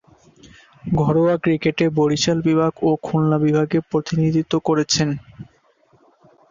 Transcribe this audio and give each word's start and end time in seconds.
ঘরোয়া 0.97 1.35
ক্রিকেটে 1.37 1.85
বরিশাল 1.97 2.37
বিভাগ 2.47 2.73
ও 2.81 2.99
খুলনা 3.03 3.37
বিভাগে 3.45 3.79
প্রতিনিধিত্ব 3.91 4.53
করছেন। 4.67 5.09